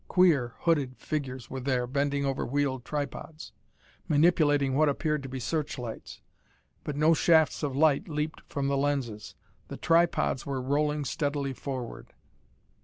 [0.07, 3.51] Queer, hooded figures were there bending over wheeled tripods,
[4.07, 6.21] manipulating what appeared to be searchlights.
[6.83, 9.35] But no shafts of light leaped from the lenses.
[9.67, 12.13] The tripods were rolling steadily forward.